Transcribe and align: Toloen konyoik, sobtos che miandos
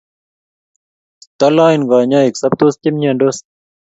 Toloen 1.39 1.81
konyoik, 1.89 2.35
sobtos 2.39 2.73
che 2.81 2.89
miandos 2.97 3.37